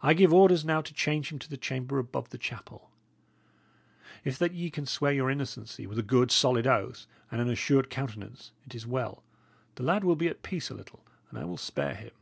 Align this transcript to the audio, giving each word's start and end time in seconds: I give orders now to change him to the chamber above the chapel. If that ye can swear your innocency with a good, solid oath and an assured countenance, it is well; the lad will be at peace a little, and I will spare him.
I 0.00 0.14
give 0.14 0.32
orders 0.32 0.64
now 0.64 0.80
to 0.80 0.94
change 0.94 1.32
him 1.32 1.40
to 1.40 1.50
the 1.50 1.56
chamber 1.56 1.98
above 1.98 2.30
the 2.30 2.38
chapel. 2.38 2.88
If 4.22 4.38
that 4.38 4.54
ye 4.54 4.70
can 4.70 4.86
swear 4.86 5.12
your 5.12 5.28
innocency 5.28 5.88
with 5.88 5.98
a 5.98 6.04
good, 6.04 6.30
solid 6.30 6.68
oath 6.68 7.08
and 7.32 7.40
an 7.40 7.50
assured 7.50 7.90
countenance, 7.90 8.52
it 8.64 8.76
is 8.76 8.86
well; 8.86 9.24
the 9.74 9.82
lad 9.82 10.04
will 10.04 10.14
be 10.14 10.28
at 10.28 10.44
peace 10.44 10.70
a 10.70 10.74
little, 10.74 11.04
and 11.30 11.36
I 11.40 11.44
will 11.46 11.56
spare 11.58 11.96
him. 11.96 12.12